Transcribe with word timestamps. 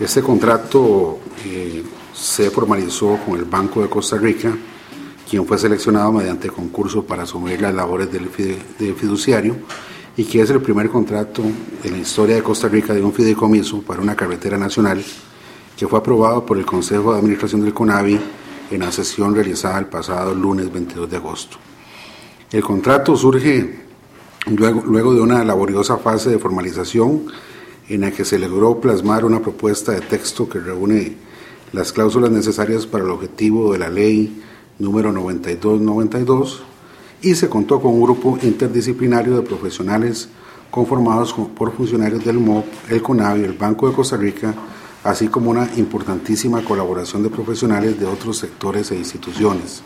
Este 0.00 0.22
contrato 0.22 1.18
eh, 1.44 1.82
se 2.14 2.50
formalizó 2.52 3.18
con 3.26 3.36
el 3.36 3.44
Banco 3.44 3.82
de 3.82 3.88
Costa 3.88 4.16
Rica, 4.16 4.56
quien 5.28 5.44
fue 5.44 5.58
seleccionado 5.58 6.12
mediante 6.12 6.50
concurso 6.50 7.04
para 7.04 7.24
asumir 7.24 7.60
las 7.60 7.74
labores 7.74 8.08
del, 8.12 8.28
fiduciario 8.28 9.56
y 10.16 10.24
que 10.24 10.40
es 10.40 10.50
el 10.50 10.62
primer 10.62 10.88
contrato 10.88 11.42
en 11.82 11.92
la 11.92 11.98
historia 11.98 12.36
de 12.36 12.44
Costa 12.44 12.68
Rica 12.68 12.94
de 12.94 13.02
un 13.02 13.12
fideicomiso 13.12 13.82
para 13.82 14.00
una 14.00 14.14
carretera 14.14 14.56
nacional 14.56 15.04
que 15.76 15.88
fue 15.88 15.98
aprobado 15.98 16.46
por 16.46 16.58
el 16.58 16.64
Consejo 16.64 17.12
de 17.12 17.18
Administración 17.18 17.62
del 17.62 17.74
CONAVI 17.74 18.20
en 18.70 18.80
la 18.80 18.92
sesión 18.92 19.34
realizada 19.34 19.80
el 19.80 19.86
pasado 19.86 20.32
lunes 20.32 20.72
22 20.72 21.10
de 21.10 21.16
agosto. 21.16 21.56
El 22.52 22.62
contrato 22.62 23.16
surge 23.16 23.80
luego, 24.46 24.82
luego 24.86 25.12
de 25.12 25.20
una 25.22 25.44
laboriosa 25.44 25.98
fase 25.98 26.30
de 26.30 26.38
formalización 26.38 27.26
en 27.88 28.02
la 28.02 28.10
que 28.10 28.24
se 28.24 28.38
logró 28.38 28.80
plasmar 28.80 29.24
una 29.24 29.40
propuesta 29.40 29.92
de 29.92 30.00
texto 30.00 30.48
que 30.48 30.60
reúne 30.60 31.16
las 31.72 31.92
cláusulas 31.92 32.30
necesarias 32.30 32.86
para 32.86 33.04
el 33.04 33.10
objetivo 33.10 33.72
de 33.72 33.78
la 33.78 33.88
ley 33.88 34.42
número 34.78 35.12
9292 35.12 36.62
y 37.22 37.34
se 37.34 37.48
contó 37.48 37.80
con 37.80 37.94
un 37.94 38.02
grupo 38.02 38.38
interdisciplinario 38.42 39.36
de 39.36 39.42
profesionales 39.42 40.28
conformados 40.70 41.34
por 41.56 41.72
funcionarios 41.72 42.24
del 42.24 42.38
MOP, 42.38 42.66
el 42.90 43.02
CONAVI, 43.02 43.44
el 43.44 43.54
Banco 43.54 43.88
de 43.88 43.94
Costa 43.94 44.16
Rica, 44.16 44.54
así 45.02 45.28
como 45.28 45.50
una 45.50 45.68
importantísima 45.76 46.62
colaboración 46.62 47.22
de 47.22 47.30
profesionales 47.30 47.98
de 47.98 48.06
otros 48.06 48.38
sectores 48.38 48.90
e 48.90 48.96
instituciones. 48.96 49.82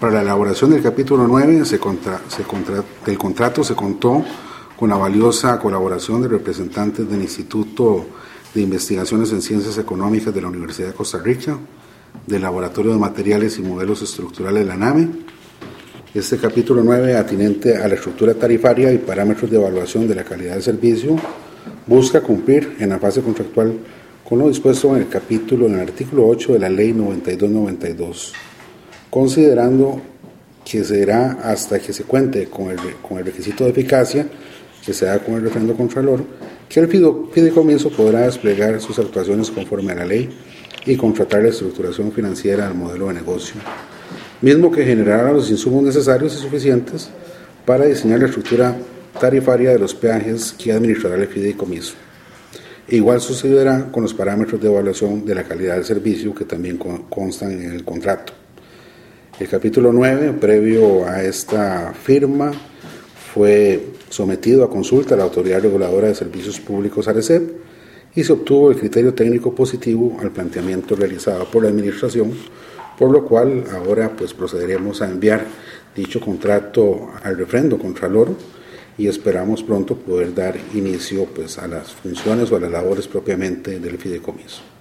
Para 0.00 0.14
la 0.14 0.22
elaboración 0.22 0.70
del 0.70 0.82
capítulo 0.82 1.26
9 1.28 1.64
se 1.64 1.78
del 1.78 3.18
contrato 3.18 3.62
se 3.62 3.74
contó 3.74 4.24
con 4.80 4.88
la 4.88 4.96
valiosa 4.96 5.58
colaboración 5.58 6.22
de 6.22 6.28
representantes 6.28 7.06
del 7.06 7.20
Instituto 7.20 8.06
de 8.54 8.62
Investigaciones 8.62 9.30
en 9.30 9.42
Ciencias 9.42 9.76
Económicas 9.76 10.34
de 10.34 10.40
la 10.40 10.48
Universidad 10.48 10.88
de 10.88 10.94
Costa 10.94 11.18
Rica, 11.18 11.58
del 12.26 12.40
Laboratorio 12.40 12.92
de 12.92 12.98
Materiales 12.98 13.58
y 13.58 13.60
Modelos 13.60 14.00
Estructurales 14.00 14.60
de 14.60 14.66
la 14.66 14.78
NAME. 14.78 15.10
Este 16.14 16.38
capítulo 16.38 16.82
9, 16.82 17.14
atinente 17.14 17.76
a 17.76 17.86
la 17.88 17.94
estructura 17.96 18.32
tarifaria 18.32 18.90
y 18.90 18.96
parámetros 18.96 19.50
de 19.50 19.58
evaluación 19.58 20.08
de 20.08 20.14
la 20.14 20.24
calidad 20.24 20.54
del 20.54 20.62
servicio, 20.62 21.14
busca 21.86 22.22
cumplir 22.22 22.76
en 22.80 22.88
la 22.88 22.98
fase 22.98 23.20
contractual 23.20 23.74
con 24.26 24.38
lo 24.38 24.48
dispuesto 24.48 24.96
en 24.96 25.02
el 25.02 25.08
capítulo, 25.10 25.66
en 25.66 25.74
el 25.74 25.80
artículo 25.80 26.26
8 26.26 26.54
de 26.54 26.58
la 26.58 26.70
Ley 26.70 26.94
9292, 26.94 28.32
considerando 29.10 30.00
que 30.64 30.82
será 30.84 31.32
hasta 31.32 31.78
que 31.80 31.92
se 31.92 32.04
cuente 32.04 32.46
con 32.48 32.70
el, 32.70 32.78
con 33.06 33.18
el 33.18 33.26
requisito 33.26 33.64
de 33.64 33.70
eficacia 33.70 34.26
que 34.84 34.92
se 34.92 35.06
da 35.06 35.18
con 35.18 35.34
el 35.34 35.42
referendo 35.42 35.74
contralor, 35.76 36.24
que 36.68 36.80
el 36.80 36.88
fideicomiso 36.88 37.90
podrá 37.90 38.20
desplegar 38.20 38.80
sus 38.80 38.98
actuaciones 38.98 39.50
conforme 39.50 39.92
a 39.92 39.96
la 39.96 40.04
ley 40.04 40.30
y 40.86 40.96
contratar 40.96 41.42
la 41.42 41.48
estructuración 41.48 42.12
financiera 42.12 42.66
del 42.66 42.76
modelo 42.76 43.08
de 43.08 43.14
negocio, 43.14 43.60
mismo 44.40 44.70
que 44.70 44.84
generará 44.84 45.32
los 45.32 45.50
insumos 45.50 45.82
necesarios 45.82 46.34
y 46.34 46.38
suficientes 46.38 47.10
para 47.66 47.86
diseñar 47.86 48.20
la 48.20 48.26
estructura 48.26 48.76
tarifaria 49.20 49.70
de 49.70 49.78
los 49.78 49.94
peajes 49.94 50.52
que 50.52 50.72
administrará 50.72 51.16
el 51.16 51.28
fideicomiso. 51.28 51.94
Igual 52.88 53.20
sucederá 53.20 53.90
con 53.92 54.02
los 54.02 54.14
parámetros 54.14 54.60
de 54.60 54.68
evaluación 54.68 55.24
de 55.24 55.34
la 55.34 55.44
calidad 55.44 55.74
del 55.74 55.84
servicio 55.84 56.34
que 56.34 56.44
también 56.44 56.76
constan 56.76 57.52
en 57.52 57.72
el 57.72 57.84
contrato. 57.84 58.32
El 59.38 59.48
capítulo 59.48 59.92
9, 59.92 60.34
previo 60.40 61.06
a 61.06 61.22
esta 61.22 61.92
firma, 61.92 62.50
fue 63.32 63.80
sometido 64.10 64.64
a 64.64 64.70
consulta 64.70 65.14
a 65.14 65.18
la 65.18 65.24
Autoridad 65.24 65.62
Reguladora 65.62 66.08
de 66.08 66.14
Servicios 66.14 66.60
Públicos 66.60 67.08
ARECEP 67.08 67.52
y 68.14 68.24
se 68.24 68.32
obtuvo 68.32 68.70
el 68.70 68.76
criterio 68.76 69.14
técnico 69.14 69.54
positivo 69.54 70.18
al 70.20 70.32
planteamiento 70.32 70.96
realizado 70.96 71.44
por 71.50 71.62
la 71.62 71.70
Administración, 71.70 72.32
por 72.98 73.10
lo 73.10 73.24
cual 73.24 73.64
ahora 73.72 74.10
pues 74.14 74.34
procederemos 74.34 75.00
a 75.00 75.08
enviar 75.08 75.46
dicho 75.94 76.20
contrato 76.20 77.08
al 77.22 77.36
refrendo 77.36 77.78
Contralor 77.78 78.34
y 78.98 79.06
esperamos 79.06 79.62
pronto 79.62 79.96
poder 79.96 80.34
dar 80.34 80.56
inicio 80.74 81.24
pues 81.26 81.58
a 81.58 81.68
las 81.68 81.92
funciones 81.92 82.50
o 82.52 82.56
a 82.56 82.60
las 82.60 82.70
labores 82.70 83.08
propiamente 83.08 83.78
del 83.78 83.96
fideicomiso. 83.96 84.62